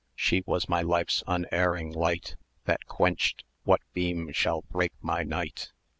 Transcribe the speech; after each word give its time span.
She 0.15 0.41
was 0.47 0.67
my 0.67 0.81
Life's 0.81 1.23
unerring 1.27 1.91
Light: 1.91 2.35
That 2.65 2.87
quenched 2.87 3.43
what 3.65 3.81
beam 3.93 4.31
shall 4.31 4.63
break 4.63 4.93
my 4.99 5.21
night? 5.21 5.73